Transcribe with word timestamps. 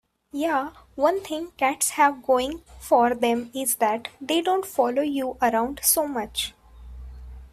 Yeah, 0.31 0.71
one 0.95 1.21
thing 1.21 1.51
cats 1.57 1.89
have 1.91 2.23
going 2.23 2.63
for 2.79 3.13
them 3.13 3.51
is 3.53 3.75
that 3.75 4.07
they 4.19 4.41
don't 4.41 4.65
follow 4.65 5.03
you 5.03 5.37
around 5.43 5.79
so 5.83 6.07
much. 6.07 6.55